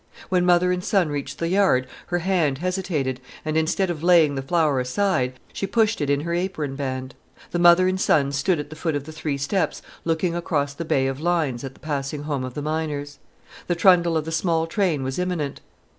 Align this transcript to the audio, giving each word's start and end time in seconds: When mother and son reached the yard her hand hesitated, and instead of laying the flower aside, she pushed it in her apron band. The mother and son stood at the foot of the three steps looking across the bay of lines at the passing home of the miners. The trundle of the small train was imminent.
When 0.29 0.47
mother 0.47 0.71
and 0.71 0.83
son 0.83 1.09
reached 1.09 1.37
the 1.37 1.47
yard 1.49 1.85
her 2.07 2.17
hand 2.17 2.57
hesitated, 2.57 3.21
and 3.45 3.55
instead 3.55 3.91
of 3.91 4.01
laying 4.01 4.33
the 4.33 4.41
flower 4.41 4.79
aside, 4.79 5.33
she 5.53 5.67
pushed 5.67 6.01
it 6.01 6.09
in 6.09 6.21
her 6.21 6.33
apron 6.33 6.75
band. 6.75 7.13
The 7.51 7.59
mother 7.59 7.87
and 7.87 8.01
son 8.01 8.31
stood 8.31 8.59
at 8.59 8.71
the 8.71 8.75
foot 8.75 8.95
of 8.95 9.03
the 9.03 9.11
three 9.11 9.37
steps 9.37 9.83
looking 10.03 10.33
across 10.33 10.73
the 10.73 10.85
bay 10.85 11.05
of 11.05 11.21
lines 11.21 11.63
at 11.63 11.75
the 11.75 11.79
passing 11.79 12.23
home 12.23 12.43
of 12.43 12.55
the 12.55 12.63
miners. 12.63 13.19
The 13.67 13.75
trundle 13.75 14.17
of 14.17 14.25
the 14.25 14.31
small 14.31 14.65
train 14.65 15.03
was 15.03 15.19
imminent. 15.19 15.61